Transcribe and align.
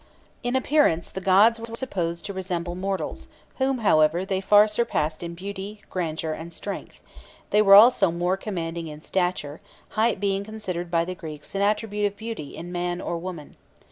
In 0.41 0.55
appearance, 0.55 1.09
the 1.11 1.21
gods 1.21 1.59
were 1.59 1.75
supposed 1.75 2.25
to 2.25 2.33
resemble 2.33 2.73
mortals, 2.73 3.27
whom, 3.59 3.77
however, 3.85 4.25
they 4.25 4.41
far 4.41 4.67
surpassed 4.67 5.21
in 5.21 5.35
beauty, 5.35 5.81
grandeur, 5.91 6.31
and 6.31 6.51
strength; 6.51 7.03
they 7.51 7.61
were 7.61 7.75
also 7.75 8.09
more 8.09 8.35
commanding 8.35 8.87
in 8.87 9.01
stature, 9.01 9.61
height 9.89 10.19
being 10.19 10.43
considered 10.43 10.89
by 10.89 11.05
the 11.05 11.13
Greeks 11.13 11.53
an 11.53 11.61
attribute 11.61 12.07
of 12.07 12.17
beauty 12.17 12.55
in 12.55 12.71
man 12.71 12.99
or 12.99 13.19
woman. 13.19 13.57